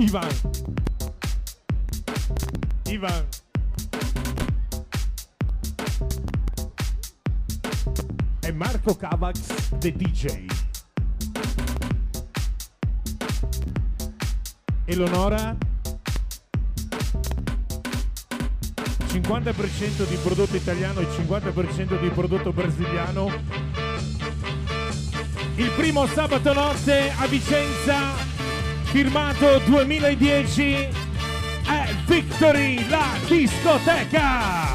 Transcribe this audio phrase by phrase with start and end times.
[0.00, 0.28] Ivan.
[2.86, 3.26] Ivan.
[8.42, 10.46] E Marco Cavax, the DJ.
[14.86, 15.54] Eleonora
[19.06, 23.28] 50% di prodotto italiano e 50% di prodotto brasiliano.
[25.56, 28.29] Il primo sabato notte a Vicenza,
[28.90, 30.88] firmato 2010,
[31.64, 34.72] è Victory, la discoteca.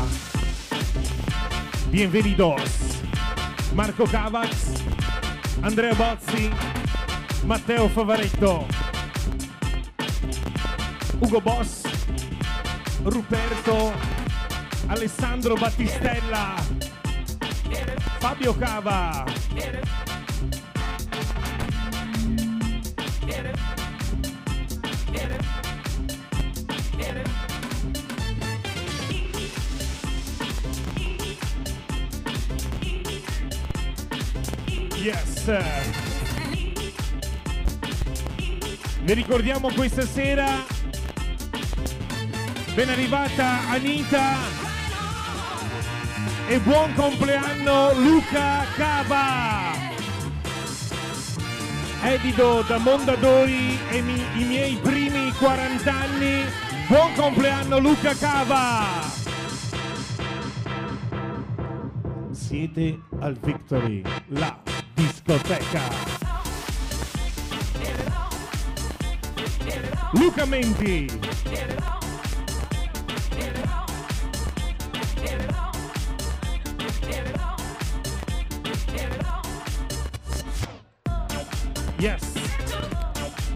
[1.90, 3.02] Bienvenidos.
[3.74, 4.82] Marco Cavax,
[5.60, 6.50] Andrea Bozzi,
[7.44, 8.66] Matteo Favaretto,
[11.20, 11.82] Ugo Boss,
[13.04, 13.92] Ruperto,
[14.88, 16.54] Alessandro Battistella,
[18.20, 19.26] Fabio Cava.
[35.48, 35.64] Yes.
[39.04, 40.48] Vi ricordiamo questa sera
[42.74, 44.38] ben arrivata Anita
[46.48, 49.74] e buon compleanno Luca Cava.
[52.02, 56.44] Edito da Mondadori e mi, i miei primi 40 anni.
[56.88, 58.84] Buon compleanno Luca Cava.
[62.32, 64.65] Siete al Victory, la
[65.26, 65.82] discoteca.
[70.14, 71.24] Luca Menti.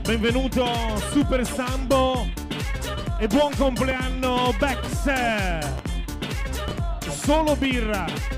[0.04, 0.66] benvenuto
[1.12, 2.28] Super Sambo
[3.20, 5.14] e buon compleanno Bex.
[7.24, 8.29] Solo birra.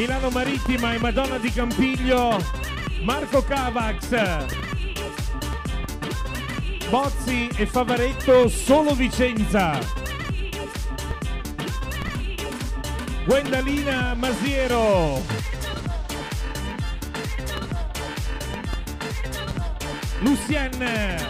[0.00, 2.42] Milano Marittima e Madonna di Campiglio,
[3.02, 4.46] Marco Cavax.
[6.88, 9.78] Bozzi e Favaretto, solo Vicenza.
[13.26, 15.22] Gwendalina Masiero.
[20.20, 21.28] Lucienne.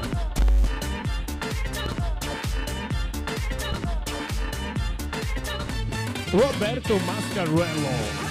[6.31, 8.30] Roberto Mascarello.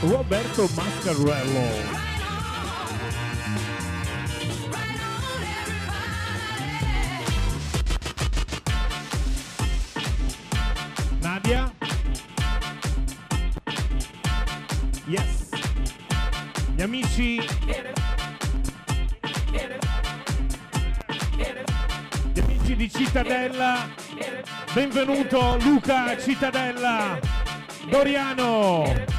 [0.00, 2.06] Roberto Mascarello.
[16.88, 17.40] amici?
[22.32, 23.88] Gli amici di Cittadella?
[24.72, 27.18] Benvenuto Luca Cittadella.
[27.90, 29.17] Doriano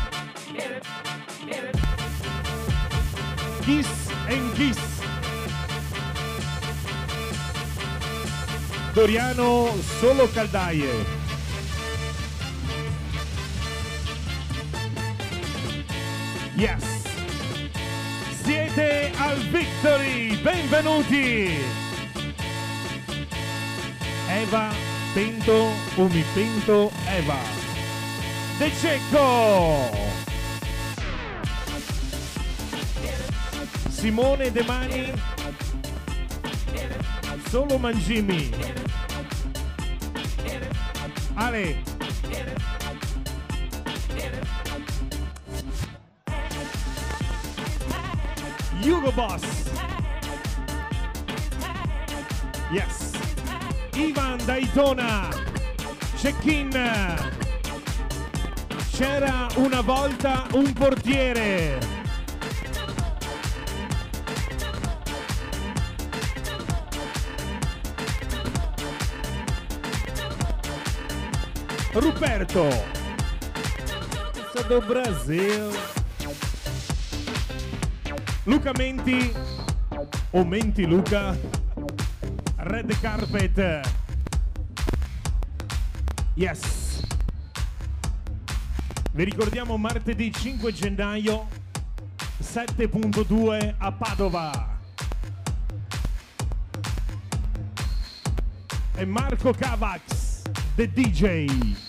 [3.69, 4.80] Kiss and Kiss
[8.96, 9.69] Doriano
[10.00, 11.06] solo caldaie
[16.56, 16.84] Yes
[18.44, 21.53] siete al Victory, benvenuti!
[24.30, 24.72] Eva,
[25.13, 26.09] pento o
[27.06, 27.38] Eva.
[28.57, 29.99] De Cecco!
[34.00, 35.12] Simone De Mani,
[37.50, 38.50] solo Mangimi.
[41.36, 41.84] Ale,
[48.82, 49.44] Hugo Boss.
[52.72, 53.12] Yes.
[53.96, 55.28] Ivan Daytona.
[56.16, 56.72] Check-in.
[58.92, 61.88] C'era una volta un portiere.
[72.00, 72.69] Ruperto.
[74.69, 75.69] do Brasil.
[78.46, 79.34] Luca Menti.
[80.31, 81.38] O Menti Luca.
[82.57, 83.81] Red Carpet.
[86.36, 87.04] Yes.
[89.12, 91.50] Vi ricordiamo martedì 5 gennaio
[92.42, 94.78] 7.2 a Padova.
[98.96, 100.30] E Marco Cavax
[100.80, 101.88] the DJ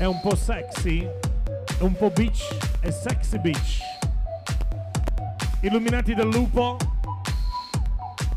[0.00, 1.06] è un po' sexy,
[1.78, 3.80] è un po' beach, è sexy beach.
[5.60, 6.78] Illuminati dal lupo,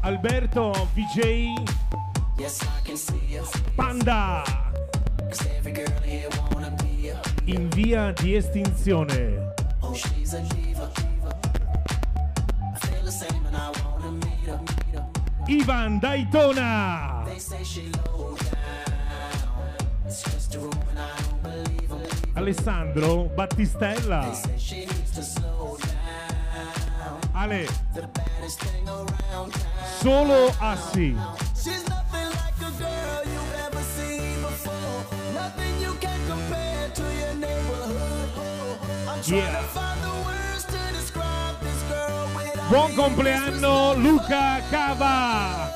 [0.02, 1.54] Alberto VJ,
[3.76, 4.44] Panda,
[7.46, 9.54] in via di estinzione.
[15.46, 17.24] Ivan Daytona.
[22.34, 24.32] Alessandro Battistella.
[27.34, 27.68] Ale.
[30.02, 31.16] Solo Assi.
[39.26, 39.64] Yeah.
[42.68, 45.72] Buon compleanno Luca Cava.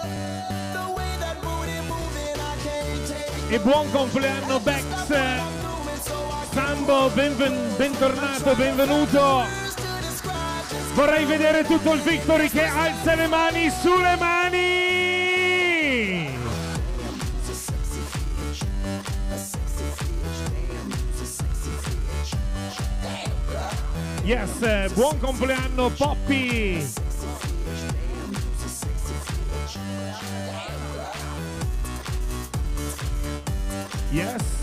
[3.49, 5.56] E buon compleanno Bex.
[6.87, 9.43] Sambo, benven- bentornato, benvenuto.
[10.93, 14.55] Vorrei vedere tutto il Victory che alza le mani sulle mani.
[24.23, 26.87] Yes, buon compleanno Poppy.
[34.09, 34.56] Yes.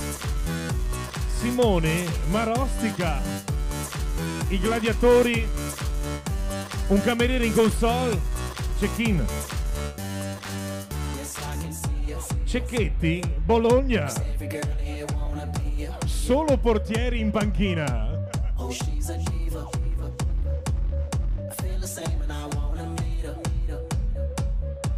[1.45, 3.21] Simone Marostica.
[4.49, 5.47] I gladiatori.
[6.87, 8.19] Un cameriere in console.
[8.79, 9.23] Check-in.
[12.45, 14.11] Cecchetti, Bologna.
[16.07, 18.27] Solo portieri in panchina.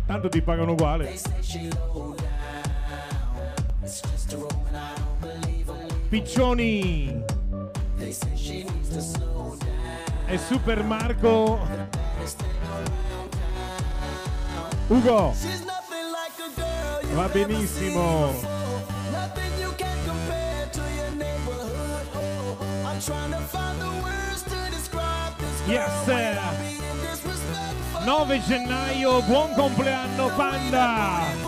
[0.06, 1.12] Tanto ti pagano uguale.
[6.08, 7.24] Piccioni.
[10.28, 11.58] E Super Marco.
[14.88, 15.34] Ugo.
[17.14, 18.32] Va benissimo.
[25.66, 25.90] Yes.
[28.04, 31.45] 9 gennaio, buon compleanno Panda.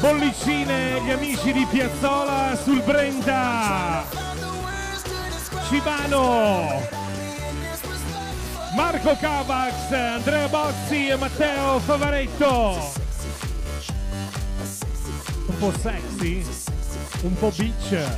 [0.00, 4.04] Bollicine, gli amici di Piazzola sul Brenta.
[5.68, 6.88] Civano.
[8.74, 12.92] Marco Cavax, Andrea Bozzi e Matteo Favaretto.
[15.46, 16.46] Un po' sexy,
[17.20, 18.08] un po' beach.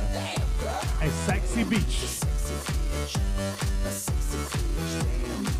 [0.99, 1.97] È sexy beach.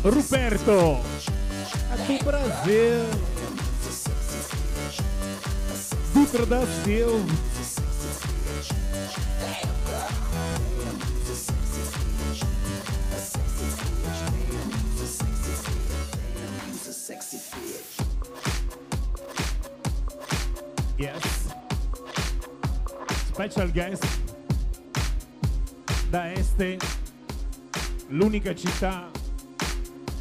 [0.00, 1.02] Ruperto.
[1.90, 3.33] A do Brasil.
[6.14, 7.18] Dutra da Silva.
[20.96, 21.54] Yes.
[23.32, 24.06] Special guest
[26.08, 26.78] da Este,
[28.10, 29.10] l'unica città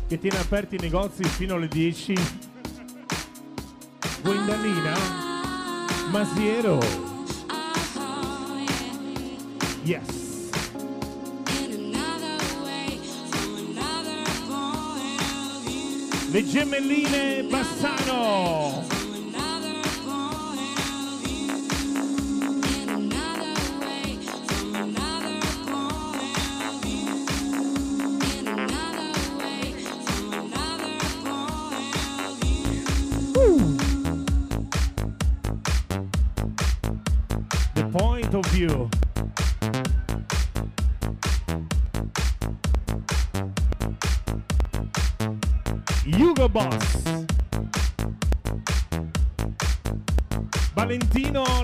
[0.07, 2.16] che tiene aperti i negozi fino alle 10.
[4.23, 5.32] Guendalina,
[6.14, 6.80] Masiero.
[9.84, 10.52] Yes.
[16.32, 18.93] Le gemelline Bassano.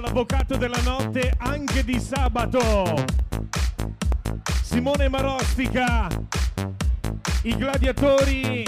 [0.10, 3.06] L'avvocato della notte anche di sabato.
[4.64, 6.08] Simone Marostica.
[7.44, 8.66] I gladiatori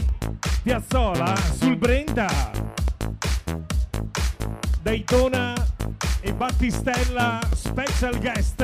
[0.62, 2.30] Piazzola sul Brenta.
[4.84, 5.56] Daytona
[6.20, 8.64] e Battistella special guest.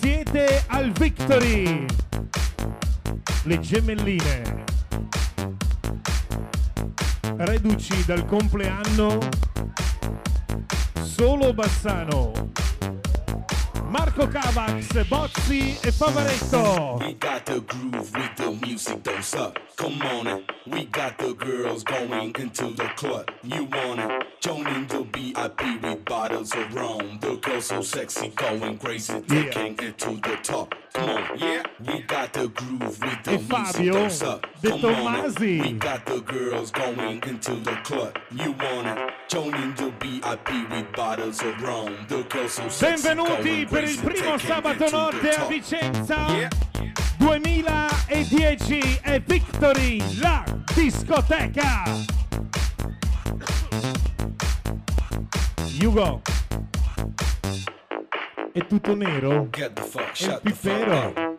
[0.00, 1.86] Siete al Victory.
[3.44, 4.66] Le gemelline.
[7.40, 9.18] Reduci dal compleanno.
[11.00, 12.32] Solo Bassano.
[13.84, 16.96] Marco Cavax, Bozzi e Favaretto.
[16.98, 19.60] We got the groove with the music, don't suck.
[19.76, 20.52] Come on it.
[20.66, 23.30] We got the girls going into the club.
[23.44, 24.27] You want it?
[24.40, 27.18] Joining the VIP with bottles of rum.
[27.20, 30.76] The girls so sexy, going crazy, taking it to the top.
[30.92, 31.64] Come on, yeah.
[31.84, 34.40] We got the groove with the E music, Fabio.
[34.62, 38.16] De Come on We got the girls going into the club.
[38.30, 39.12] You want it?
[39.28, 42.06] Joining the VIP with bottles of rum.
[42.08, 45.46] The girls so sexy, Benvenuti going per il primo sabato notte a.
[45.46, 46.28] Vicenza.
[46.28, 46.50] Yeah.
[47.18, 52.27] 2010 è Victory, la discoteca.
[55.80, 56.22] Hugo.
[58.52, 59.48] È tutto nero?
[59.50, 61.36] Get the fuck, shut the fuck.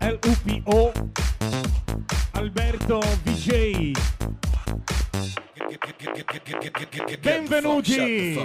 [0.00, 0.92] LUPO.
[2.32, 3.92] Alberto VJ.
[7.20, 8.36] Benvenuti.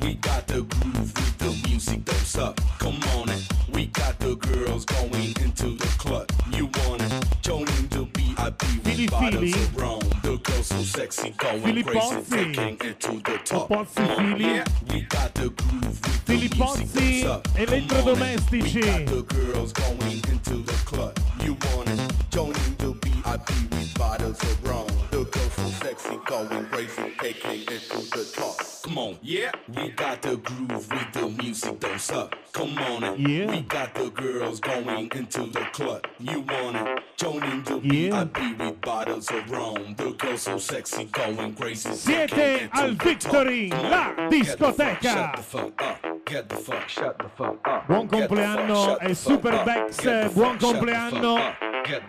[0.00, 0.06] Shut the fuck up.
[0.06, 2.56] We got the groove with the music, don't suck.
[2.78, 3.48] Come on it.
[3.72, 6.30] We got the girls going into the club.
[6.52, 7.24] You want it?
[7.42, 9.52] Joining the VIP Fili with bottles Fili.
[9.52, 10.00] of rum.
[10.22, 12.30] The girls so sexy, going Filippozzi.
[12.30, 13.68] crazy, taking it to the top.
[13.68, 14.44] Pozzi Fili.
[14.44, 17.44] Yeah, we got the groove with the Filippozzi, music, don't suck.
[17.66, 18.40] Come on it.
[18.48, 18.74] elettrodomestici.
[18.74, 20.00] We got the girls going
[20.32, 21.18] into the club.
[21.42, 22.00] You want it?
[22.30, 24.86] Joining the VIP with bottles of rum.
[25.10, 28.56] The girls so sexy, going crazy, taking it to the top.
[28.84, 29.50] Come on, yeah.
[29.68, 32.36] We got the groove with the music, don't suck.
[32.52, 33.18] Come on it.
[33.18, 33.50] Yeah.
[33.50, 36.06] We got the girls going into the club.
[36.18, 37.00] You want it?
[37.16, 38.24] Joining the Yeah.
[38.24, 39.94] VIP with bottles of rum.
[39.96, 41.92] The girls so sexy, going crazy.
[41.92, 45.12] Siete al Victory, la discoteca.
[45.12, 46.24] Shut the fuck up.
[46.24, 47.86] Get the fuck, shut the fuck up.
[47.86, 49.64] Buon compleanno fuck Super up.
[49.64, 51.38] Bex, buon compleanno.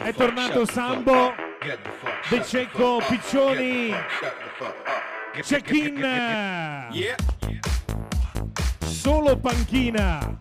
[0.03, 1.33] È tornato Sambo.
[2.29, 3.07] De Cecco fuck up.
[3.09, 3.93] Piccioni.
[5.39, 5.97] Check-in.
[5.97, 7.15] Yeah.
[8.81, 10.37] Solo panchina.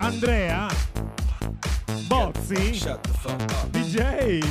[0.00, 0.68] Andrea.
[2.08, 2.74] Bozzi.
[2.74, 3.72] Shut the fuck up.
[3.72, 4.44] DJ.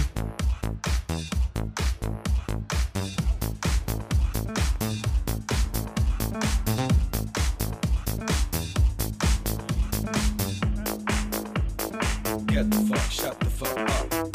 [12.51, 14.31] Get the fuck, shut the fuck up.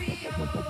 [0.00, 0.69] The way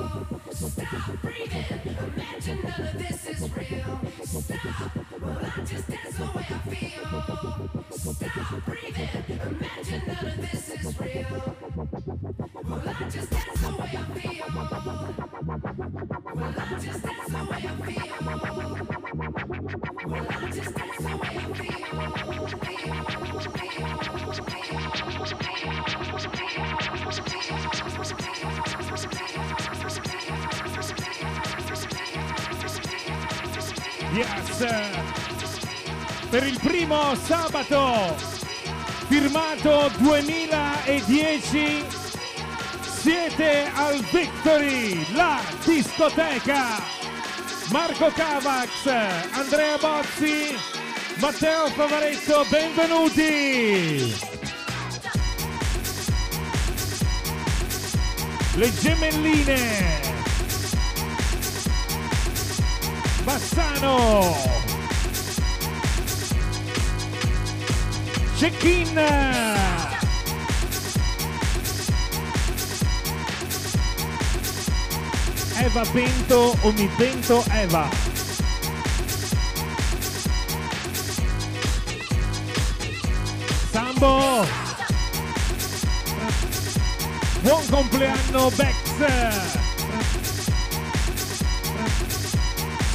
[37.16, 38.14] sabato
[39.08, 42.00] firmato 2010
[43.00, 46.82] siete al Victory, la discoteca.
[47.70, 48.86] Marco Cavax,
[49.32, 50.54] Andrea Bozzi,
[51.20, 54.14] Matteo Favaretto, benvenuti!
[58.56, 60.00] Le gemelline
[63.22, 64.59] Bassano
[68.40, 68.96] Check-in
[75.58, 77.86] Eva Bento o mi Bento Eva.
[83.70, 84.46] Sambo.
[87.42, 88.74] Buon compleanno Bex.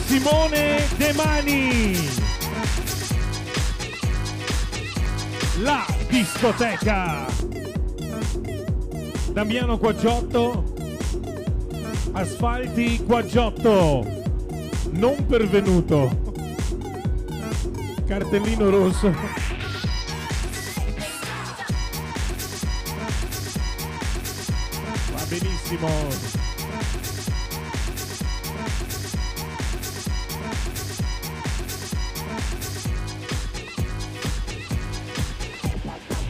[0.07, 2.24] Simone De Mani.
[6.15, 7.25] discoteca.
[9.33, 10.63] Damiano Quaggiotto,
[12.13, 14.23] Asfalti Quaggiotto,
[14.91, 16.33] non pervenuto.
[18.05, 19.13] Cartellino rosso.
[25.11, 26.34] Va benissimo.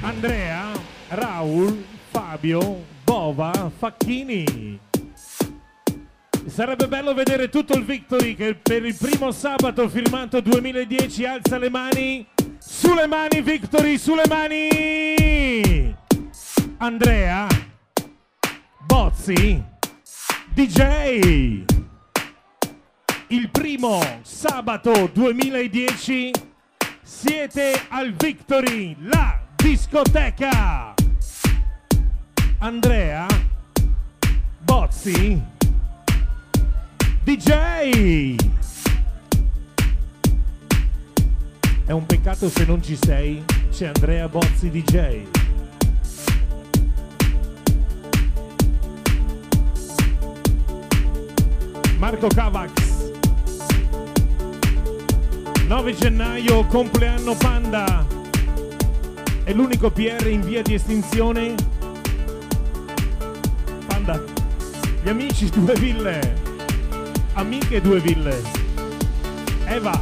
[0.05, 0.71] Andrea,
[1.07, 4.79] Raul, Fabio, Bova, Facchini.
[6.45, 11.71] Sarebbe bello vedere tutto il Victory che per il primo sabato firmato 2010 alza le
[11.71, 12.23] mani.
[12.59, 15.95] Sulle mani Victory, sulle mani!
[16.77, 17.47] Andrea,
[18.85, 19.63] Bozzi,
[20.53, 21.63] DJ.
[23.29, 26.31] Il primo sabato 2010
[27.01, 30.93] siete al Victory, la discoteca.
[32.59, 33.25] Andrea,
[34.59, 35.41] Bozzi,
[37.23, 38.35] DJ.
[41.83, 45.23] È un peccato se non ci sei, c'è Andrea Bozzi DJ.
[51.97, 53.13] Marco Cavax.
[55.67, 58.14] 9 gennaio, compleanno Panda.
[59.45, 61.53] È l'unico PR in via di estinzione.
[63.85, 64.19] Panda.
[65.03, 66.35] Gli amici due ville.
[67.33, 68.41] Amiche due ville.
[69.65, 70.01] Eva.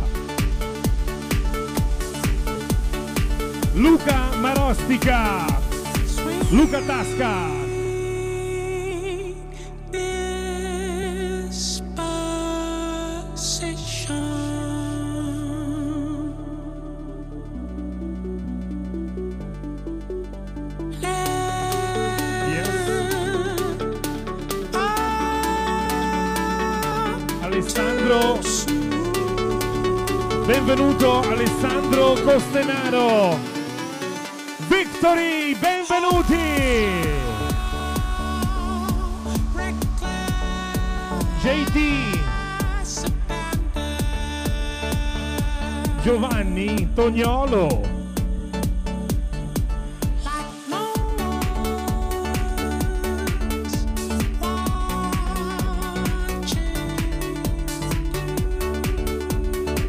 [3.74, 5.46] Luca Marostica.
[6.48, 7.63] Luca Tasca.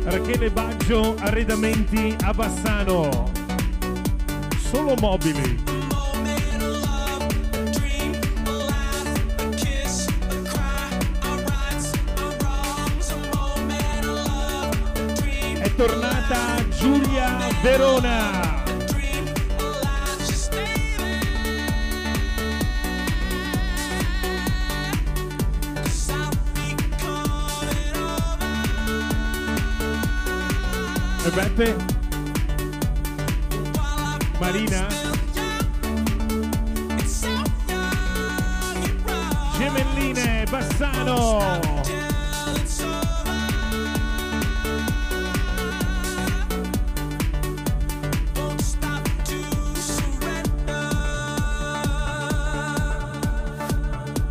[0.05, 3.31] Rachele Baggio Arredamenti a Bassano.
[4.59, 5.63] Solo mobili.
[15.59, 18.54] È tornata Giulia Verona
[31.35, 31.75] Beppe
[34.39, 34.87] Marina.
[39.59, 41.61] Gemelline Bassano.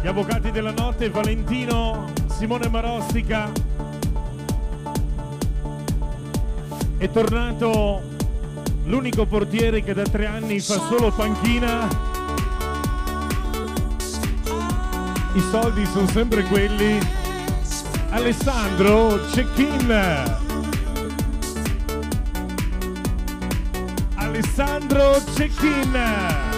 [0.01, 3.51] Gli avvocati della notte Valentino Simone Marostica
[7.03, 8.01] È tornato
[8.85, 11.85] l'unico portiere che da tre anni fa solo panchina.
[15.33, 16.97] I soldi sono sempre quelli.
[18.11, 20.37] Alessandro check-in.
[24.15, 26.52] Alessandro check-in.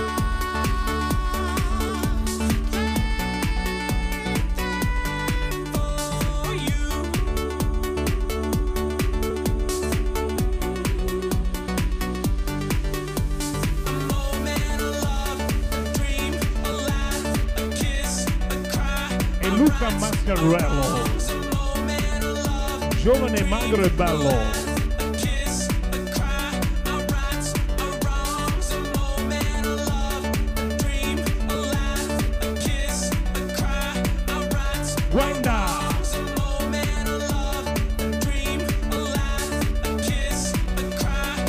[20.45, 21.03] Mascarello.
[23.01, 24.63] Giovane, magro e bello.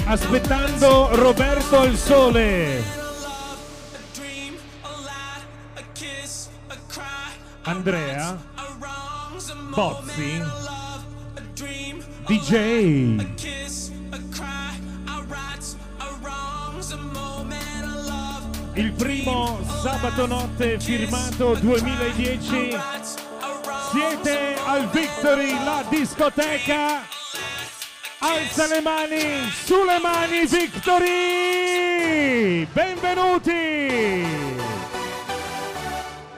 [0.08, 2.95] Aspettando Roberto il Sole.
[20.06, 22.78] Sabato notte firmato 2010.
[23.90, 27.02] Siete al Victory, la discoteca.
[28.18, 31.46] Alza le mani, sulle mani Victory!
[32.72, 34.24] Benvenuti!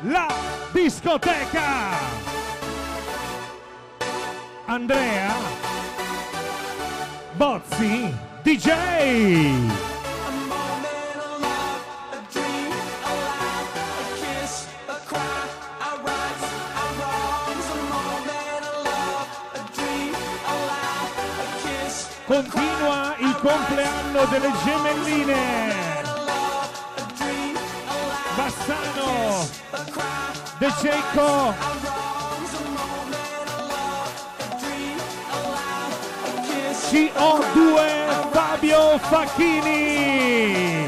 [0.02, 0.34] La
[0.72, 1.96] discoteca.
[4.64, 5.34] Andrea
[7.36, 9.87] Bozzi DJ.
[22.38, 25.34] Continua il compleanno delle gemelline.
[28.36, 29.48] Bassano
[30.58, 32.54] De Cecco a wrongs.
[32.54, 34.98] A moment of love, a dream,
[35.32, 40.86] a laugh, a kiss, CO2 Fabio Facchini.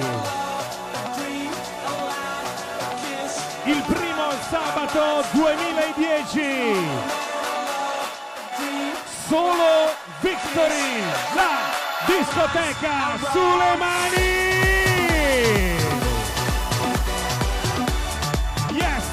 [3.64, 6.86] Il primo sabato 2010.
[9.26, 9.99] Solo
[10.42, 11.02] Victory,
[11.34, 11.70] la
[12.06, 14.38] discoteca sulle mani.
[18.72, 19.12] Yes!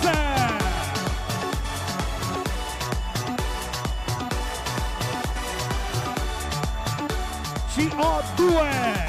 [7.75, 9.05] CO2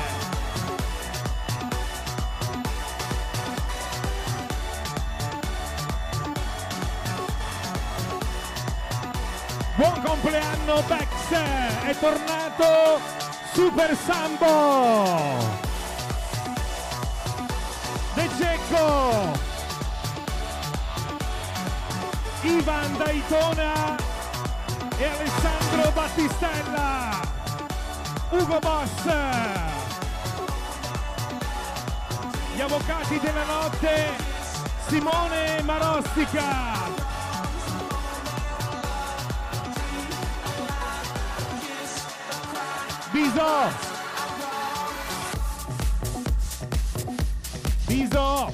[9.76, 11.07] Buon compleanno Bex!
[11.30, 13.00] È tornato
[13.52, 15.36] Super Sambo!
[18.14, 19.32] De Cecco!
[22.42, 23.96] Ivan Daytona
[24.96, 27.20] e Alessandro Battistella!
[28.30, 29.04] Ugo Boss!
[32.54, 34.16] Gli avvocati della notte
[34.86, 36.77] Simone Marostica!
[43.18, 43.70] Biso!
[47.88, 48.52] Biso!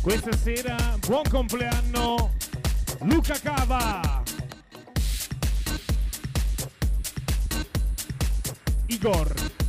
[0.00, 2.30] Questa sera buon compleanno
[3.00, 4.22] Luca Cava!
[8.86, 9.65] Igor!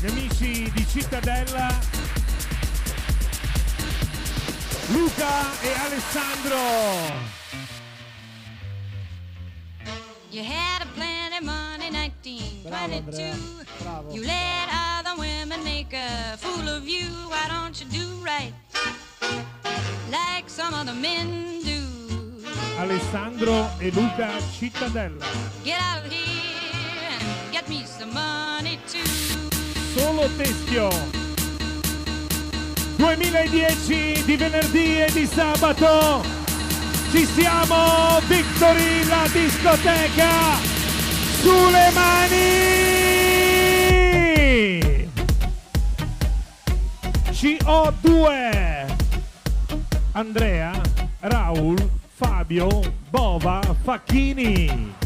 [0.00, 1.68] Gli amici di Cittadella,
[4.88, 6.58] Luca e Alessandro.
[10.30, 13.64] You had a plenty money, 1922.
[14.12, 17.08] You let other women make a fool of you.
[17.28, 18.52] Why don't you do right
[20.10, 22.44] like some other men do?
[22.78, 25.24] Alessandro e Luca Cittadella.
[25.64, 28.35] Get out of here and get me some money.
[29.96, 30.90] Solo Teschio.
[32.96, 36.22] 2010 di venerdì e di sabato.
[37.10, 40.58] Ci siamo, Victory, la discoteca
[41.40, 42.74] sulle mani.
[47.30, 48.94] CO2.
[50.12, 50.78] Andrea,
[51.20, 52.68] Raul, Fabio,
[53.08, 55.04] Bova, Facchini.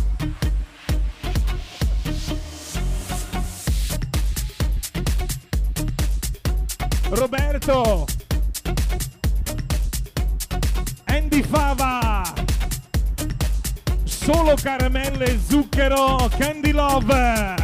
[7.20, 8.06] Roberto.
[11.04, 12.32] Andy Fava.
[14.04, 17.58] Solo caramelle zucchero Candy Love.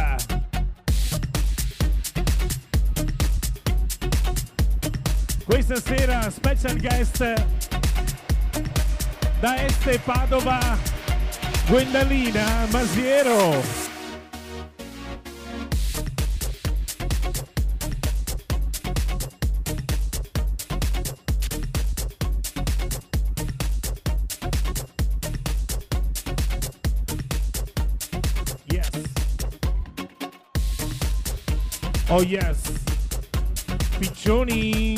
[5.43, 7.33] Questa sera special guest
[9.39, 10.77] da Este Padova
[11.65, 13.86] Gwendalina Masiero
[32.19, 32.57] Oh yes.
[33.99, 34.97] Piccioni.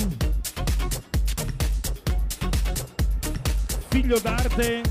[3.89, 4.82] Figlio d'arte.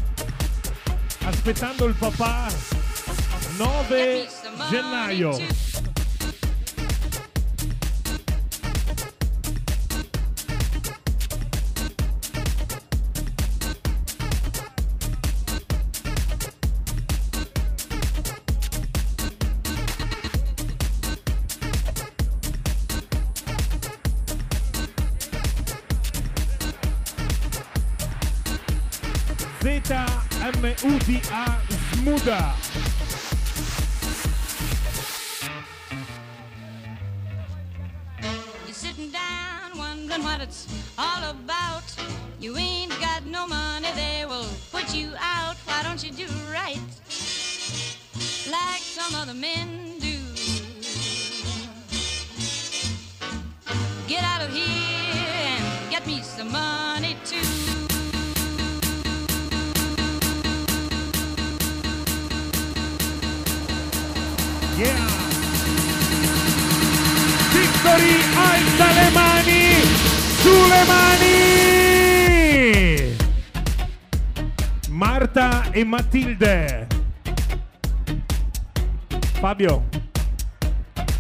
[1.25, 2.49] Aspettando il papà.
[3.57, 4.29] 9
[4.69, 5.68] Get
[30.77, 32.55] some money Z-M-U-D-A.
[38.67, 40.67] You're sitting down wondering what it's
[40.99, 41.85] all about.
[42.41, 45.57] You ain't got no money, they will put you out.
[45.65, 46.79] Why don't you do right
[48.51, 50.19] like some other men do?
[54.07, 57.78] Get out of here and get me some money too.
[64.79, 64.95] Yeah!
[67.51, 69.83] Victory alza le mani!
[70.39, 71.37] Sulle mani!
[74.91, 76.87] Marta e Matilde.
[79.41, 79.83] Fabio.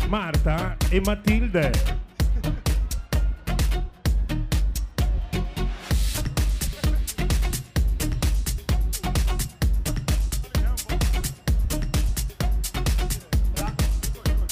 [0.08, 1.72] Marta e Matilde.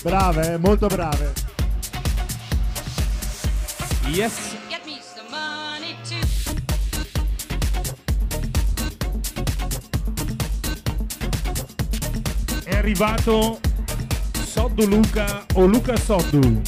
[0.07, 1.33] Brave, eh, molto brave.
[4.07, 4.55] Yes.
[4.69, 6.25] Get me some money too.
[12.63, 13.59] È arrivato
[14.45, 16.63] Soddu Luca o Luca Soddu.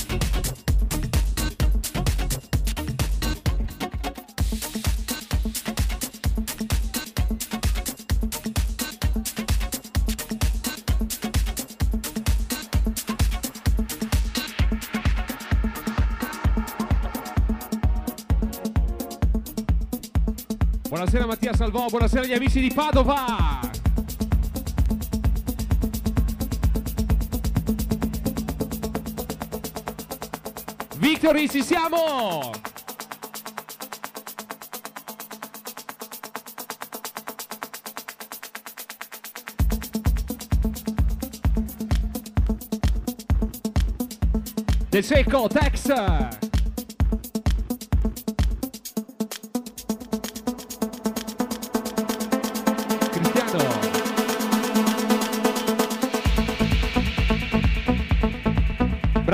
[21.71, 23.61] Salvò, buonasera agli amici di Padova.
[30.97, 32.53] Victory, ci siamo!
[44.89, 46.28] De Secco, Tex!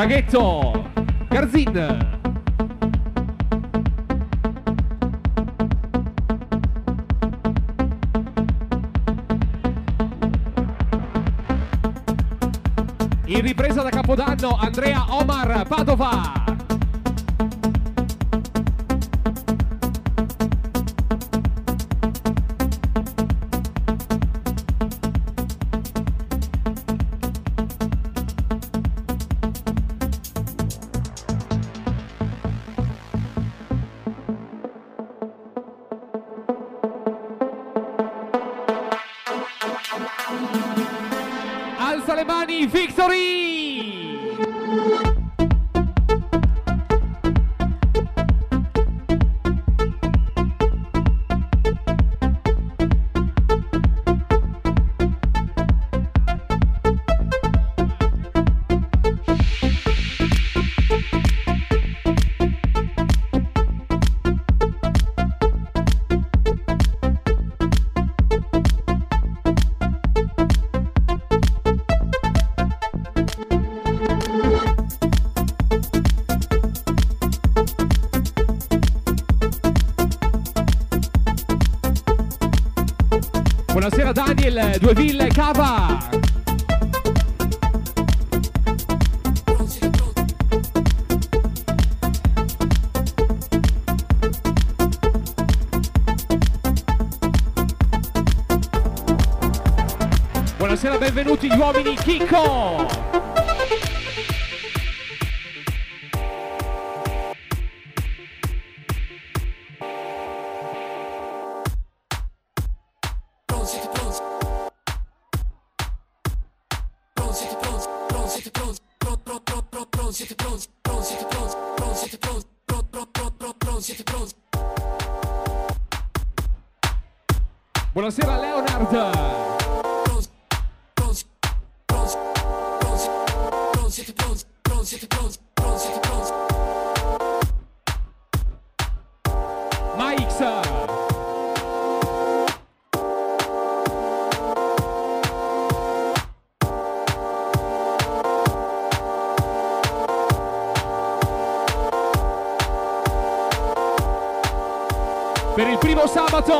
[0.05, 0.85] Braghetto.
[1.31, 1.99] Garzin.
[13.25, 16.44] In ripresa da Capodanno Andrea Omar Padova.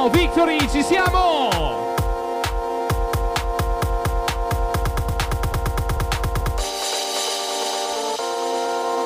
[0.05, 1.93] Sabato, Victory, ci siamo!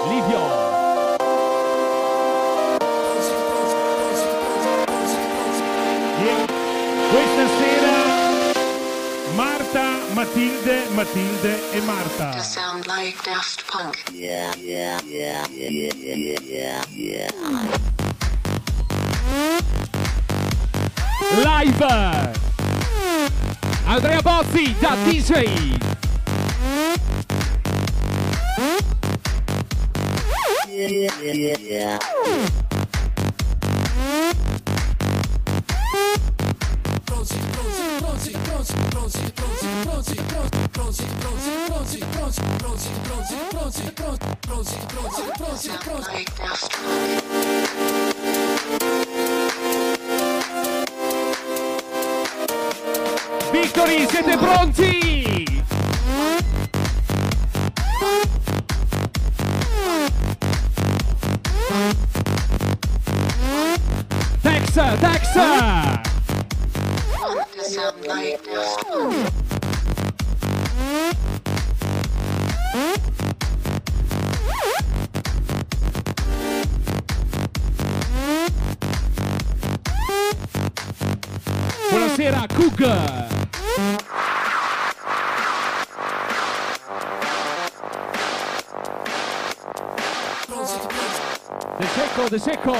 [0.09, 0.67] Livio.
[7.11, 7.97] Questa sera
[9.35, 12.43] Marta, Matilde, Matilde e Marta.
[12.43, 13.97] sound like Daft Punk.
[21.43, 22.33] Live!
[23.87, 25.77] Andrea Bozzi da DJ!
[31.89, 32.68] Sound
[54.49, 55.08] Victory, siete
[92.29, 92.77] De De Secco!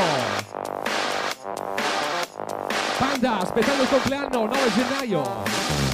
[2.99, 5.88] Panda, aspettando il compleanno, 9 gennaio!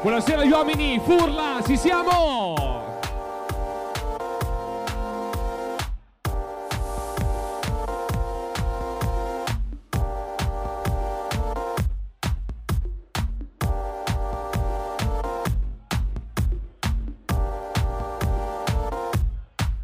[0.00, 2.54] Buonasera gli uomini, Furla, ci siamo!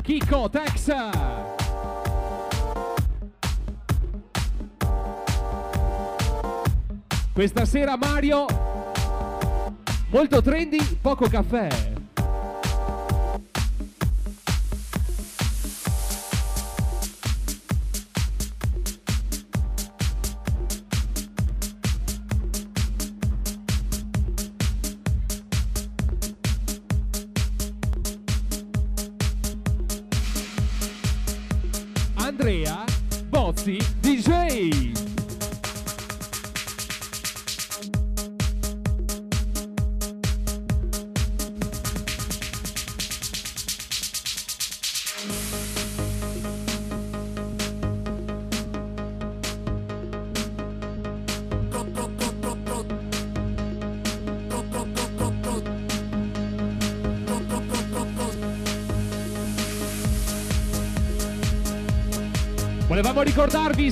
[0.02, 1.33] Kiko, Tex!
[7.34, 8.46] Questa sera Mario
[10.10, 11.93] Molto trendy, poco caffè.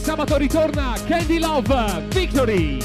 [0.02, 2.78] Sabato ritorna Candy Love Victory.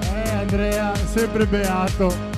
[0.00, 2.33] Eh, Andrea, sempre beato.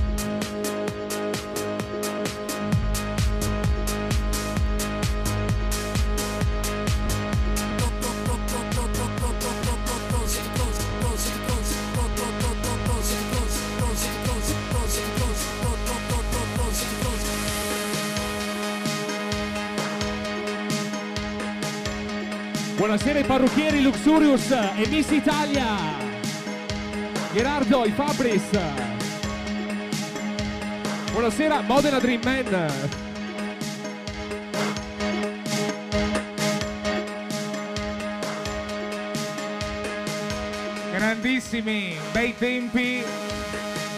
[24.07, 25.65] Luxurius e Miss Italia.
[27.33, 28.44] Gerardo, i Fabris.
[31.11, 32.44] Buonasera Modena Dream Man.
[40.92, 43.02] Grandissimi, bei tempi.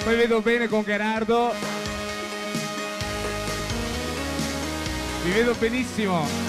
[0.04, 1.52] Poi vedo bene con Gerardo.
[5.22, 6.47] Vi vedo benissimo.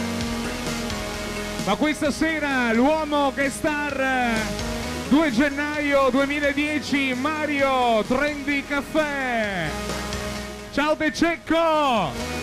[1.66, 4.38] Ma questa sera l'uomo che star
[5.10, 9.68] 2 gennaio 2010 Mario Trendy Caffè.
[10.72, 12.39] Ciao De Cecco!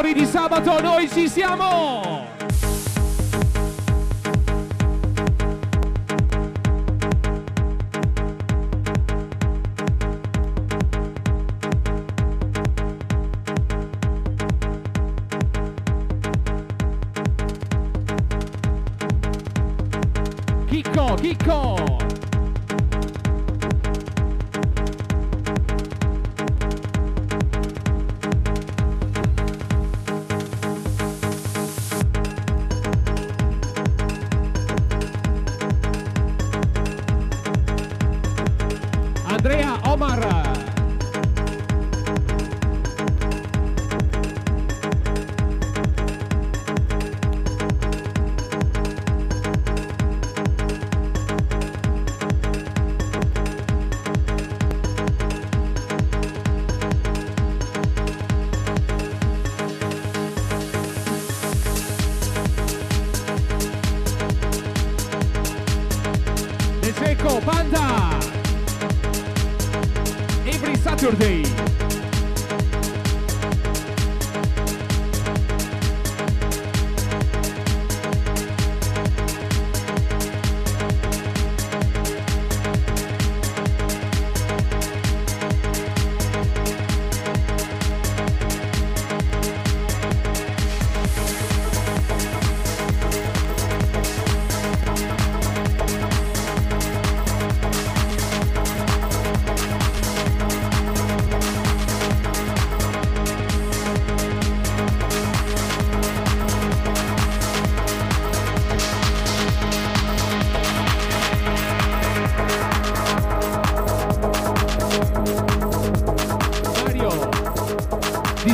[0.00, 2.19] fiori di sabato, noi ci siamo!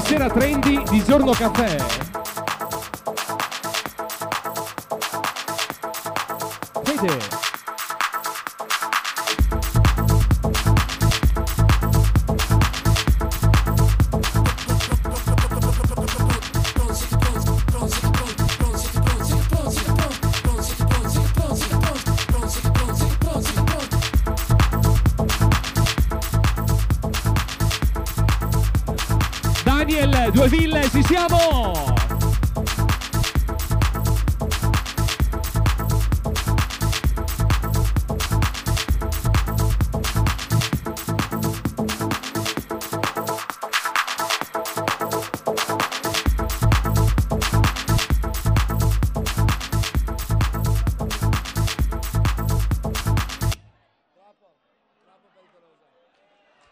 [0.07, 1.77] sera trendy, di giorno caffè.
[6.85, 7.36] Fede.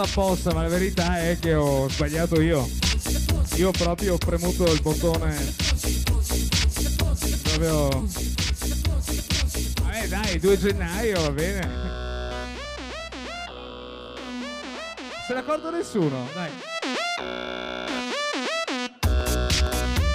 [0.00, 2.68] fatto apposta, ma la verità è che ho sbagliato io.
[3.56, 5.54] Io proprio ho premuto il bottone.
[7.42, 8.06] Proprio.
[9.82, 11.70] Vabbè dai, 2 gennaio, va bene.
[15.26, 16.50] Se ne accorto nessuno, dai.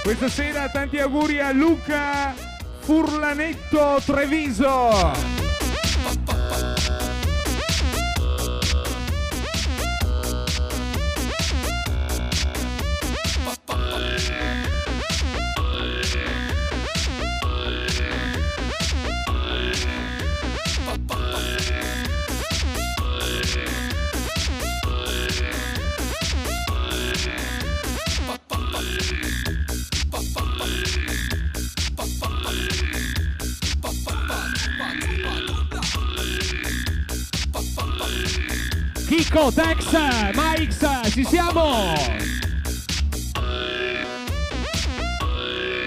[0.02, 2.34] Questa sera tanti auguri a Luca
[2.80, 5.35] Furlanetto Treviso.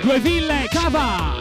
[0.10, 1.39] Due ville, cava!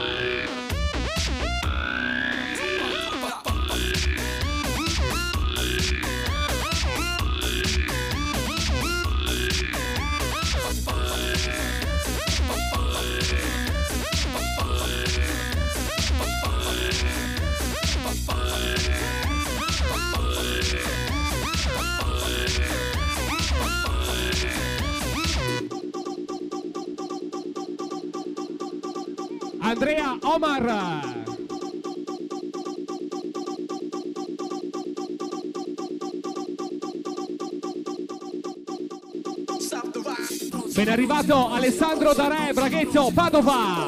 [42.99, 43.53] Dare, Braghetto, Padova.
[43.53, 43.88] Siete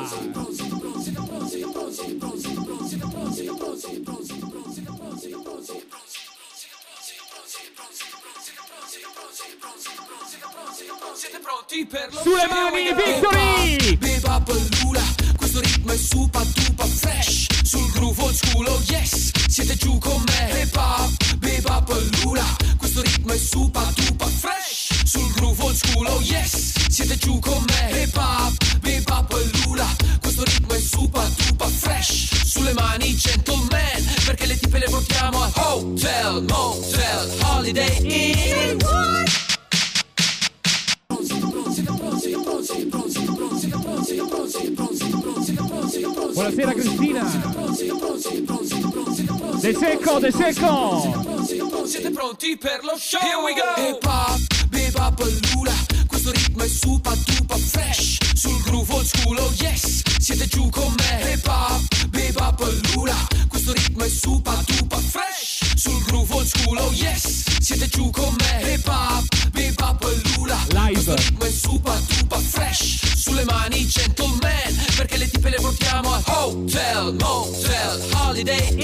[52.61, 53.19] per lo show?
[53.21, 53.65] Here we go!
[53.81, 54.39] Hip hop,
[54.69, 55.73] beba bellula,
[56.07, 58.19] questo ritmo è super duper fresh.
[58.35, 61.33] Sul groove old school, oh yes, siete giù con me.
[61.33, 63.17] Hip hop, beba bellula,
[63.49, 65.75] questo ritmo è super duper fresh.
[65.75, 68.73] Sul groove old school, oh yes, siete giù con me.
[68.73, 70.93] Hip hop, beba bellula, Live.
[70.93, 73.15] questo ritmo è super duper fresh.
[73.17, 78.77] Sulle mani gentleman, perché le tipe le portiamo a hotel, motel, holiday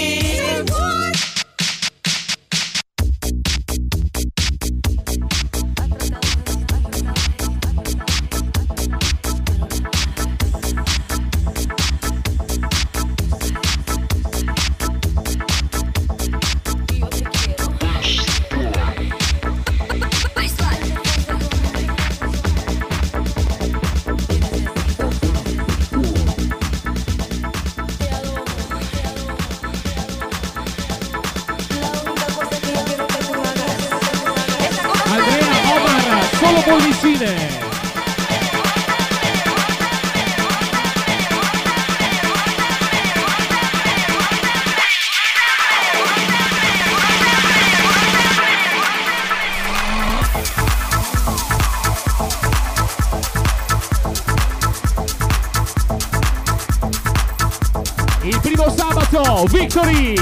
[59.77, 60.16] sabato,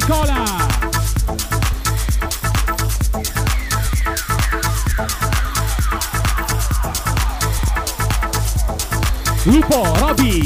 [0.00, 0.44] Nicola!
[9.44, 10.39] Lupo, Roby!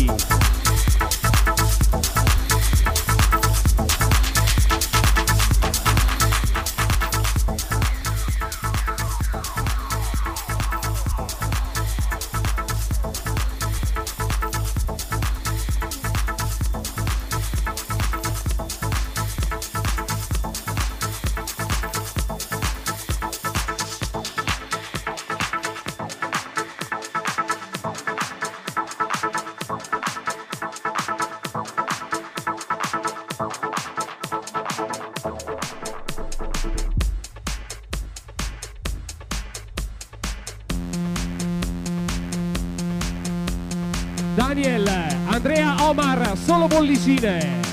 [46.74, 47.63] Mollisine.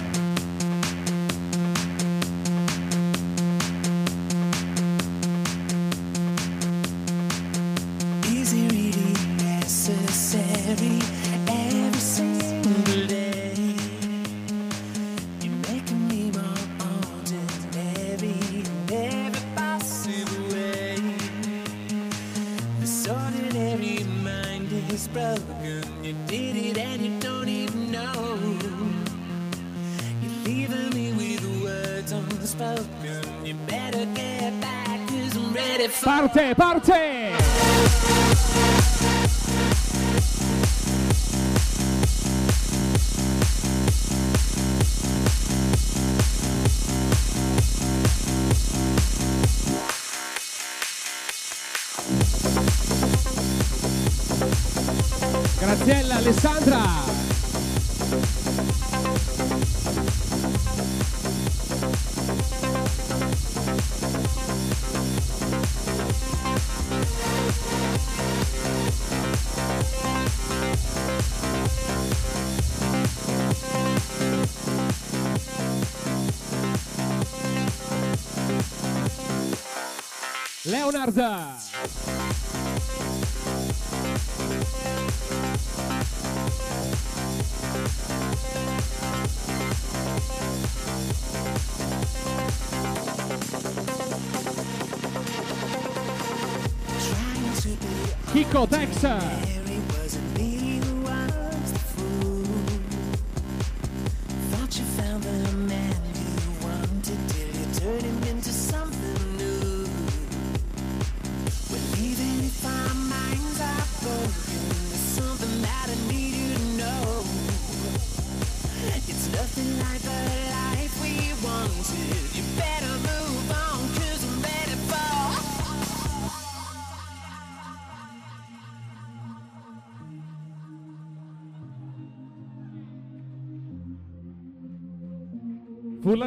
[80.71, 81.51] Leonarda.
[98.31, 99.50] Kiko Texas.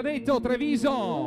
[0.05, 1.24] appuntamento Treviso.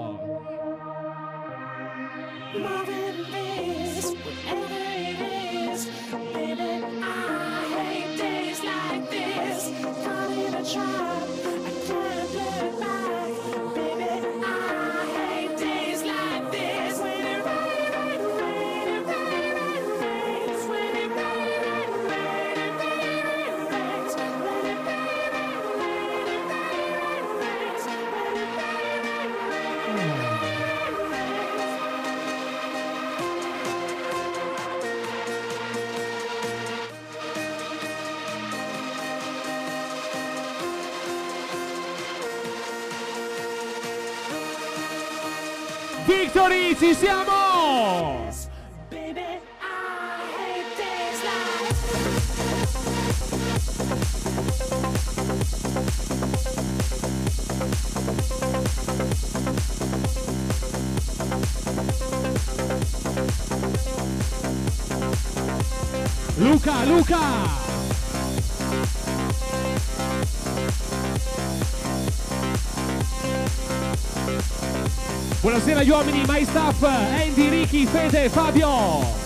[75.97, 79.16] uomini, my staff, Andy, Ricky, Fede, Fabio.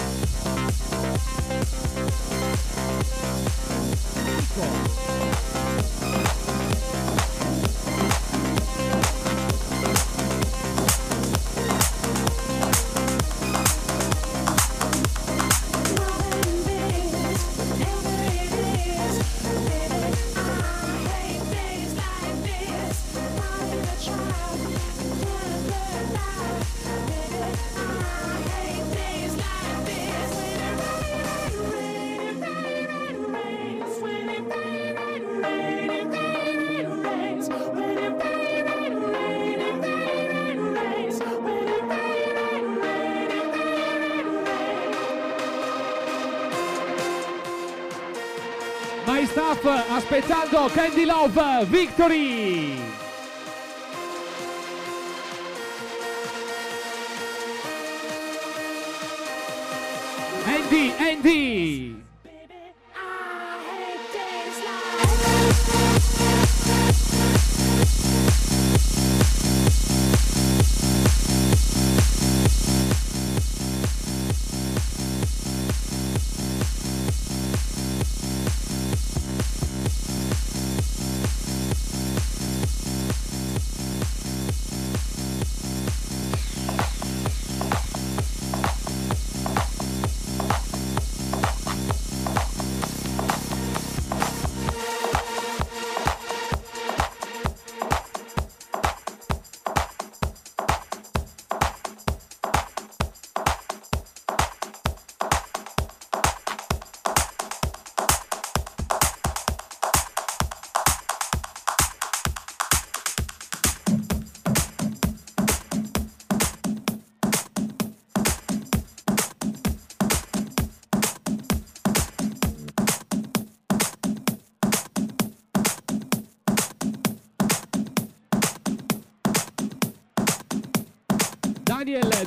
[50.12, 52.91] aspettando Candy Love Victory!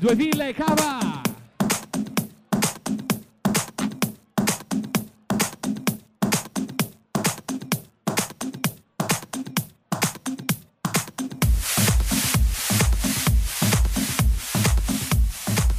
[0.04, 1.22] 2000 cava!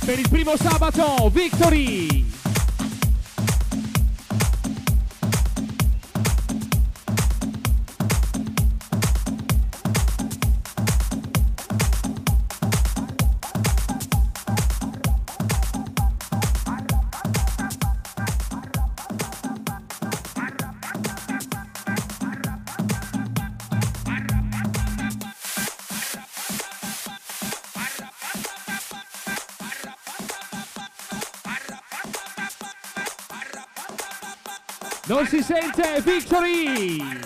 [0.04, 2.05] Per il primo sabato, Victory!
[35.26, 37.25] si sente Victory!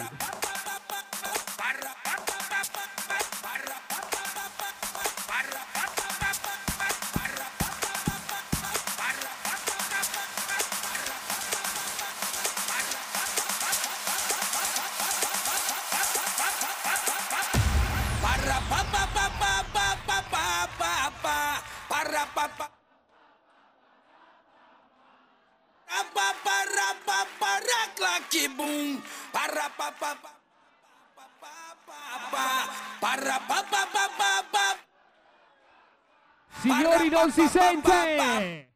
[37.39, 38.67] si sente!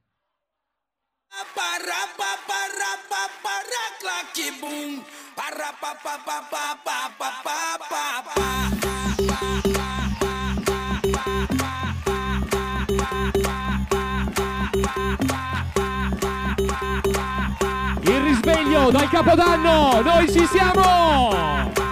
[18.05, 21.82] Il risveglio dal capodanno, noi ci siamo!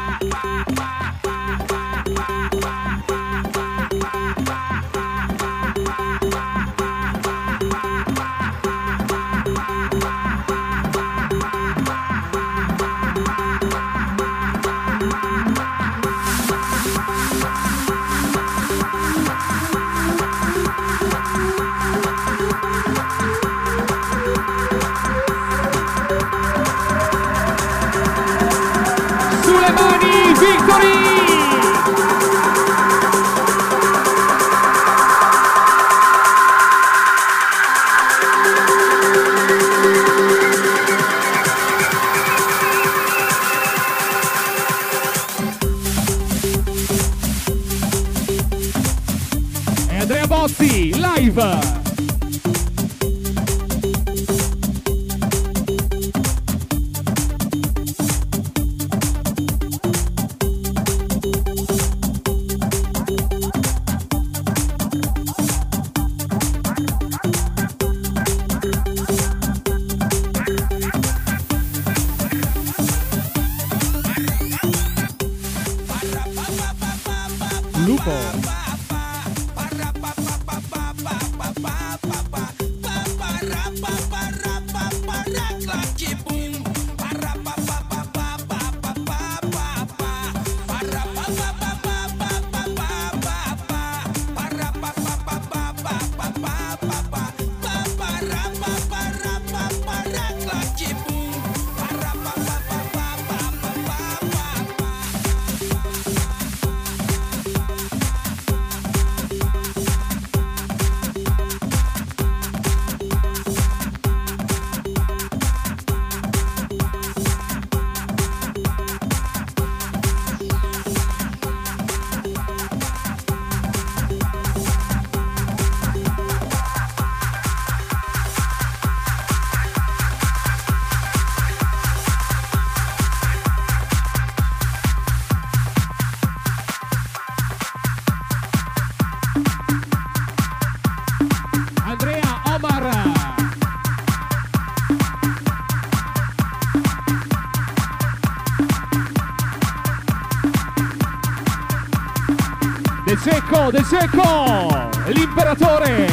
[153.72, 154.68] De secco
[155.08, 156.08] l'imperatore.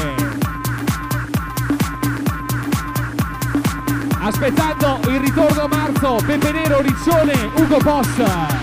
[4.20, 8.57] Aspettando il ritorno a marzo, Pepe Nero, Riccione, Ugo Boss.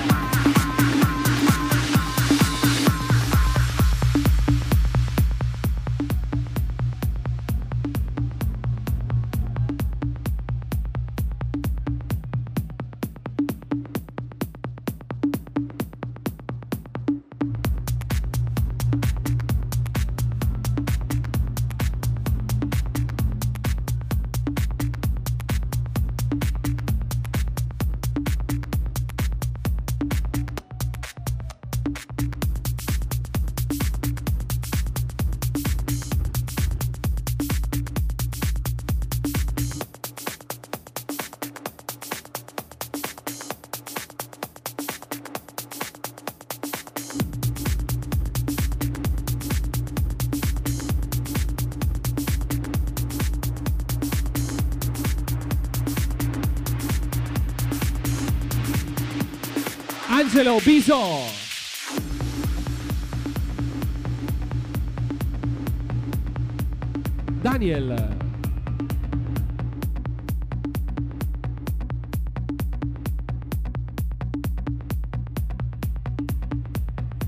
[60.37, 60.99] Angelo Biso.
[67.41, 68.17] Daniel.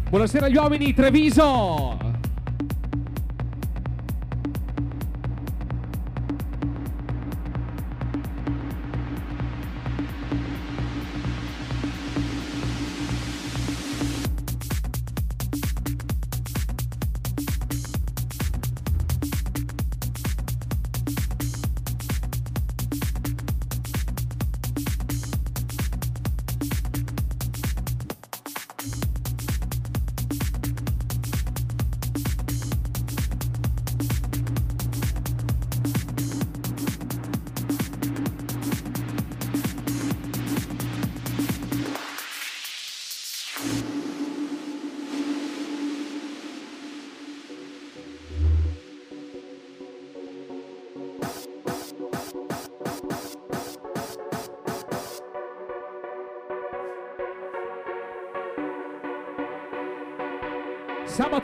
[0.09, 2.06] Buonasera agli uomini, Treviso.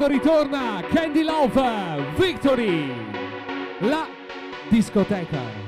[0.03, 2.93] Sabato ritorna Candy Love Victory,
[3.79, 4.05] la
[4.67, 5.62] discoteca.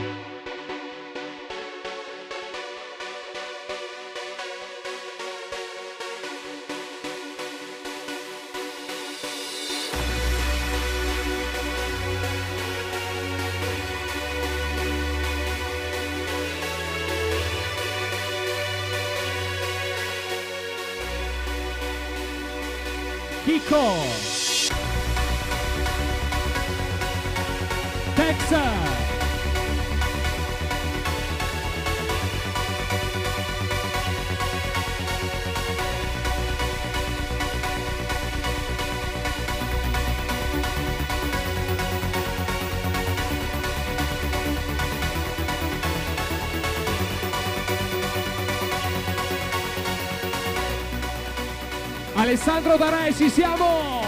[52.25, 54.01] Alessandro Darai, ci siamo!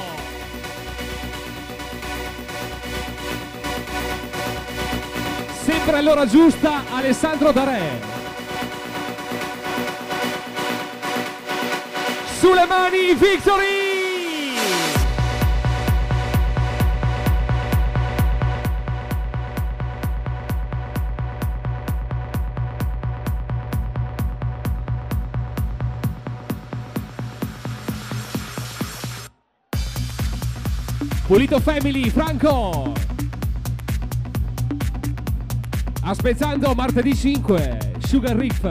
[5.63, 7.99] Sempre all'ora giusta, Alessandro Darai.
[12.39, 13.86] Sulle mani, Victory!
[31.37, 32.93] Pulito Family, Franco!
[36.01, 38.63] Aspettando martedì 5, Sugar Riff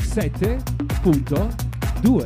[0.00, 2.24] 7.2.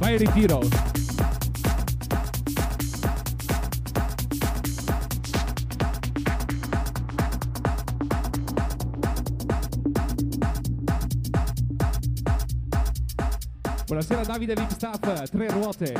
[0.00, 0.95] Vai ritiro.
[14.46, 15.94] Davide Big Staff, tre ruote.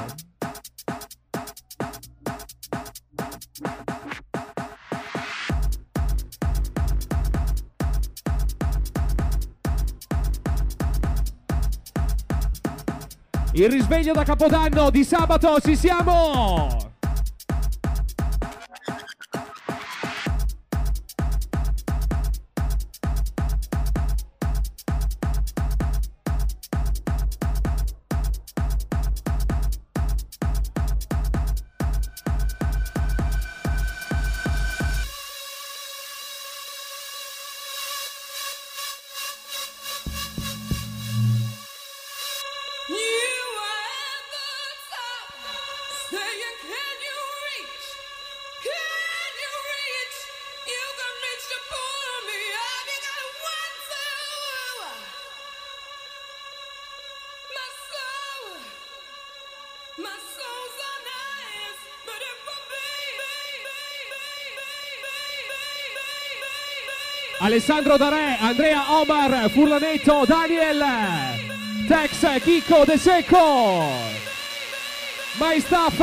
[13.53, 16.86] Il risveglio da Capodanno di sabato, ci siamo!
[67.57, 70.85] Alessandro Dare, Andrea Omar, Furlanetto, Daniel,
[71.89, 73.89] Tex, Chico De Secco,
[75.39, 75.99] My Staff.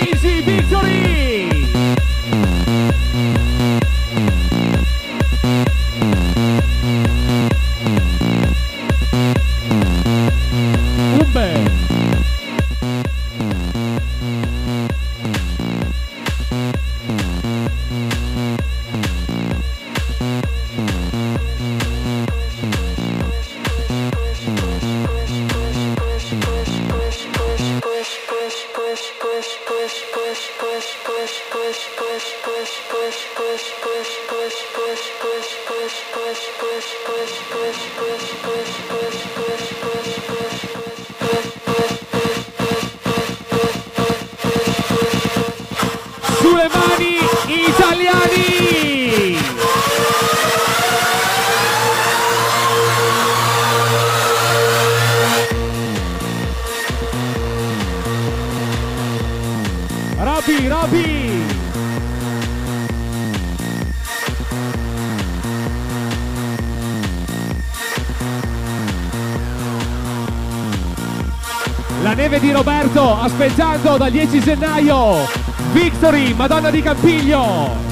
[0.00, 1.15] Easy Victory!
[74.10, 75.26] 10 gennaio.
[75.72, 77.85] Victory, Madonna di Campiglio.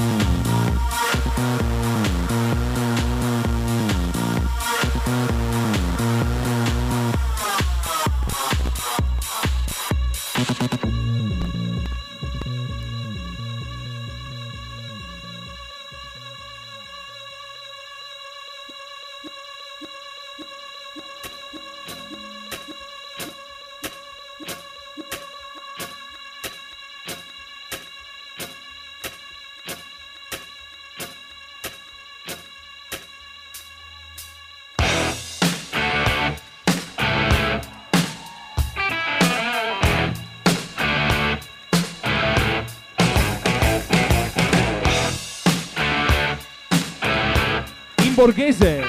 [48.25, 48.81] Borghese.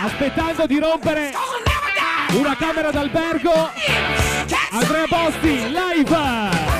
[0.00, 1.32] Aspettando di rompere
[2.34, 3.70] una camera d'albergo.
[4.70, 6.77] Andrea Bosti, live!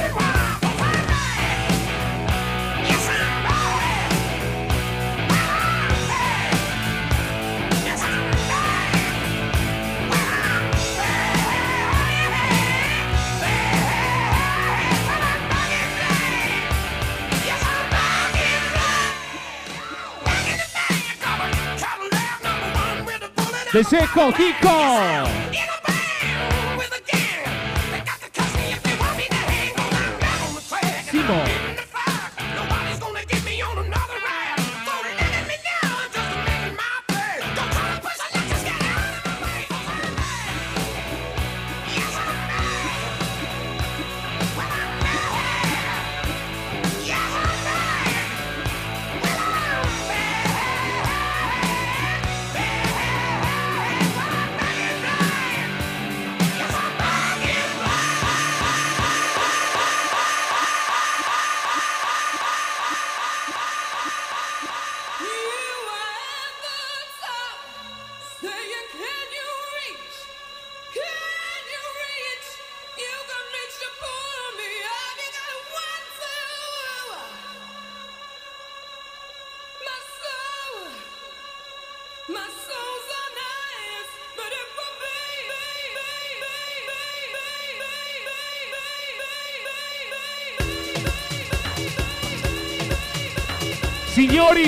[23.79, 24.33] De Secco,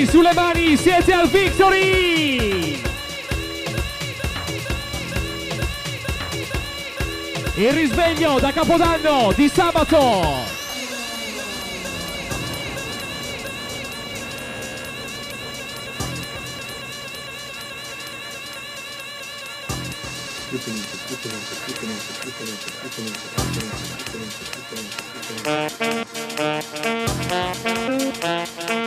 [0.05, 2.81] Sulle mani, siete al Victory!
[7.55, 10.50] Il risveglio da Capodanno di sabato!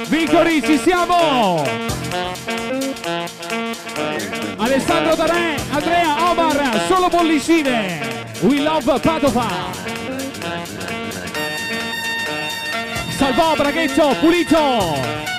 [0.09, 1.63] Victory, ci siamo!
[4.57, 8.25] Alessandro Darè, Andrea Omar, solo bollicine!
[8.41, 9.49] We love Padova!
[13.19, 15.34] Salvò Braghetto, pulito!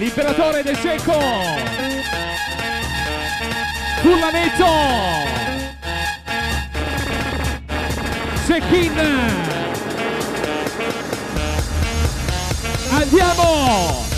[0.00, 1.12] L'imperatore del secco!
[4.00, 4.66] Fullanetto!
[8.46, 8.98] Sechin!
[12.92, 14.09] Andiamo!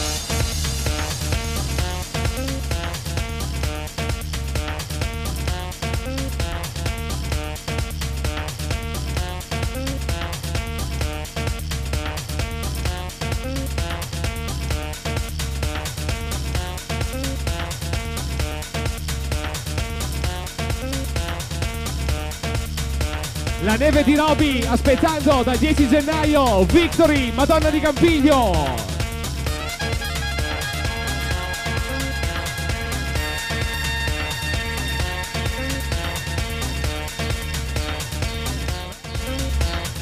[24.03, 26.65] La neve di Roby aspettando dal 10 gennaio.
[26.65, 28.51] Victory, Madonna di Campiglio.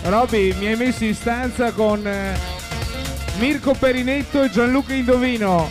[0.05, 2.39] Robby, mi hai messo in stanza con eh,
[3.39, 5.69] Mirko Perinetto e Gianluca Indovino.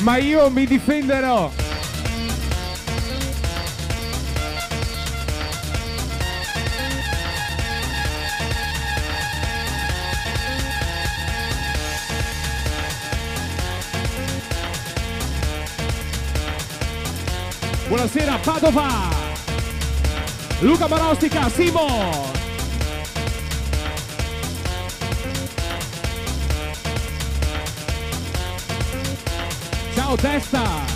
[0.00, 1.57] Ma io mi difenderò.
[17.88, 19.08] Buonasera Padova.
[20.60, 21.86] Luca Barostica, Simo.
[29.94, 30.87] Ciao testa.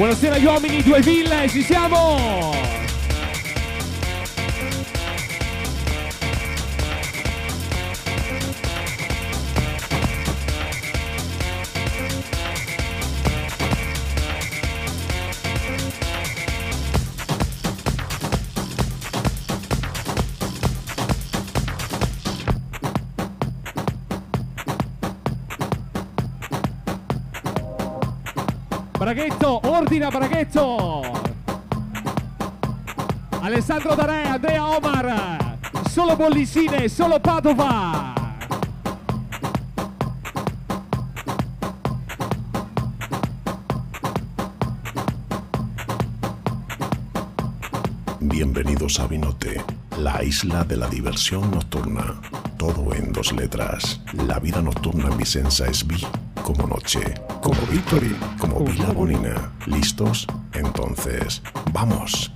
[0.00, 2.79] Buonasera agli uomini, due ville, ci siamo!
[29.90, 31.02] Braghetto, ordina Braghetto!
[33.42, 35.60] Alessandro Dare, Andrea Omar,
[35.90, 38.14] solo Bollicine, solo Padova!
[48.20, 49.60] Bienvenidos a Vinote,
[49.98, 52.20] la isla de la diversión nocturna.
[52.56, 54.00] Todo en dos letras.
[54.12, 56.06] La vida nocturna en Vicenza es vi
[56.42, 57.00] como noche,
[57.40, 59.52] como Victory, como Vila Bonina.
[59.66, 60.26] ¿Listos?
[60.52, 61.42] Entonces,
[61.72, 62.32] vamos.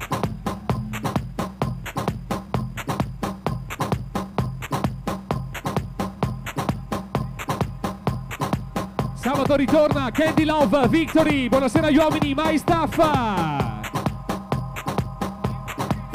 [9.17, 11.49] Sabato ritorna Candy Love Victory.
[11.49, 12.99] Buonasera agli uomini, My Staff.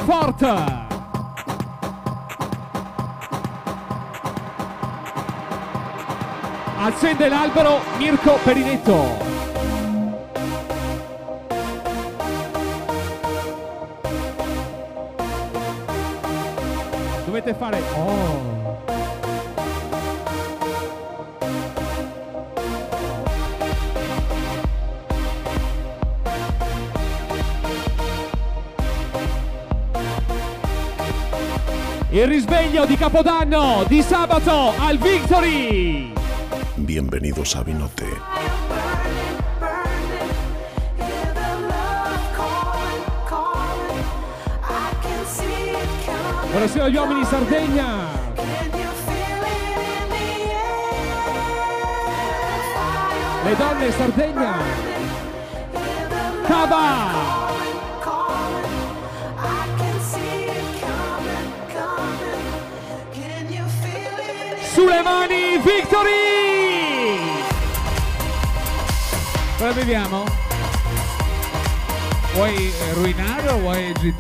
[0.06, 0.79] Forte.
[6.90, 9.16] Accende l'albero Mirko Perinetto.
[17.26, 18.57] Dovete fare oh.
[32.10, 36.19] Il risveglio di Capodanno di sabato al Victory.
[36.90, 38.07] Bienvenidos a Vinote.
[46.49, 47.86] Buonasera agli uomini in Sardegna.
[53.44, 54.57] Le donne Sardegna.
[56.48, 57.28] Cava.
[64.74, 66.29] Sulle mani Victory!
[69.60, 70.23] Cosa beviamo?
[72.34, 74.15] Vuoi ruinare o vuoi gin?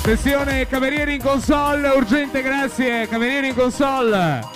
[0.00, 4.55] Attenzione, camerieri in console, urgente, grazie, camerieri in console.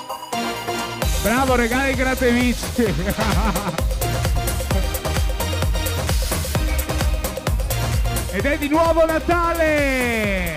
[1.23, 2.95] Bravo, regali Gratevici.
[8.33, 10.55] Ed è di nuovo Natale!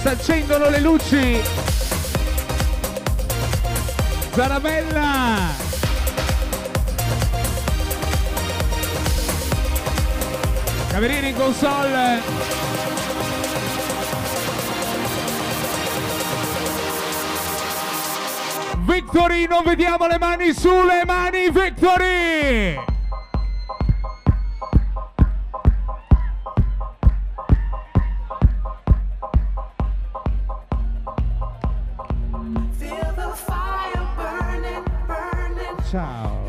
[0.00, 1.40] Si accendono le luci!
[4.32, 5.50] Zarabella!
[10.88, 12.61] Camerieri in console!
[19.12, 22.76] Victory, non vediamo le mani sulle mani, Victory!
[35.90, 36.40] Ciao.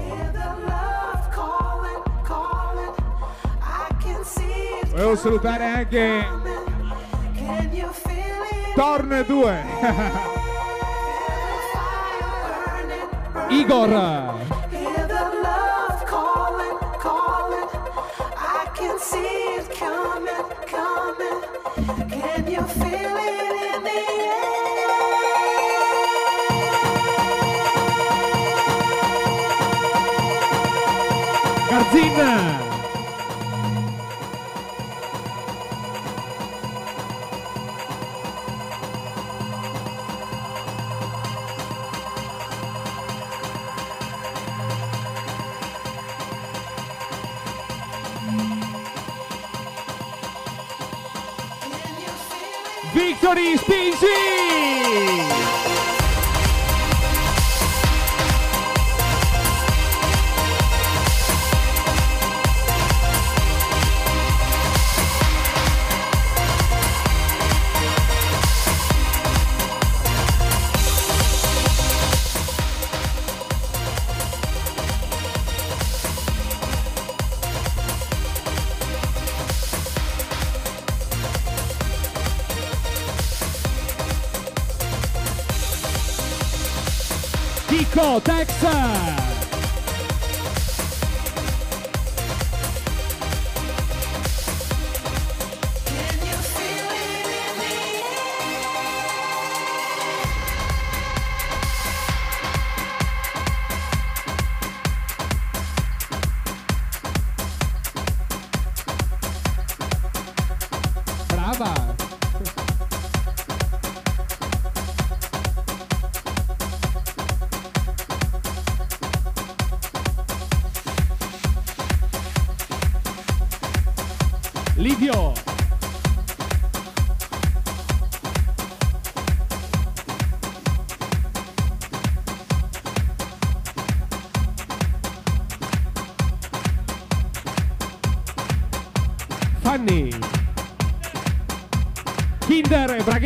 [4.89, 6.25] Volevo salutare anche?
[8.73, 10.32] Torn 2.
[13.63, 14.22] Igor.
[87.93, 89.22] Kiko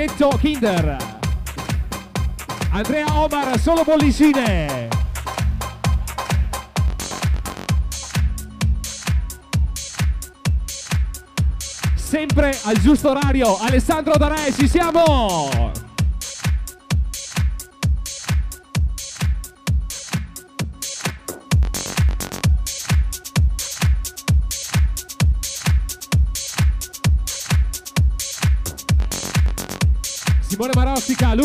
[0.08, 0.98] Braghetto, Kinder.
[2.72, 4.88] Andrea Omar, solo bollicine.
[11.96, 15.67] Sempre al giusto orario, Alessandro Dare, ci siamo!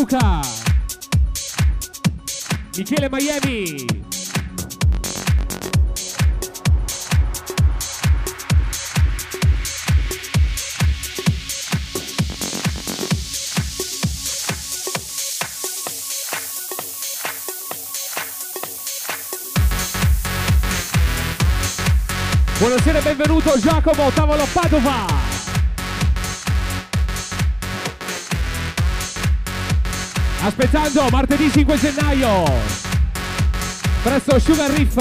[0.03, 0.41] Luca!
[2.77, 3.87] Michele Miami!
[22.59, 25.32] Buonasera e benvenuto Giacomo Tavolo Padova!
[30.44, 32.43] Aspettando martedì 5 gennaio.
[34.02, 34.97] Presso Sugar Riff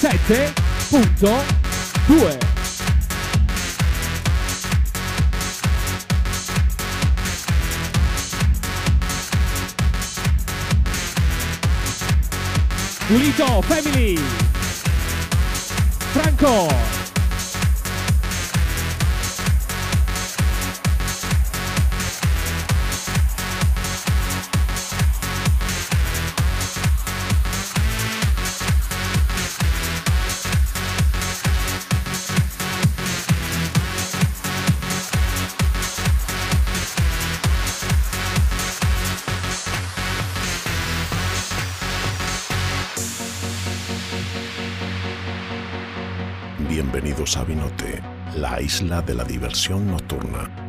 [0.00, 2.36] 7.2
[13.06, 14.18] Pulito Family.
[16.12, 16.68] Franco
[48.64, 50.63] isla de la diversión nocturna.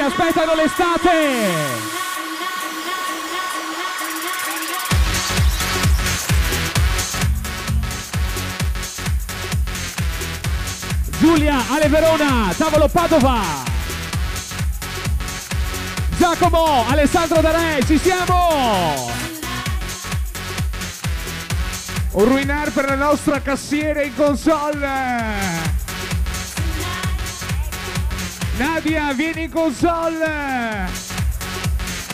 [0.00, 1.98] che aspettano l'estate!
[11.18, 13.40] Giulia Ale Verona, Tavolo Padova.
[16.16, 19.10] Giacomo, Alessandro Dare, ci siamo!
[22.12, 25.59] Un ruinar per la nostra cassiera in console!
[28.60, 30.99] Nadia, vieni in console!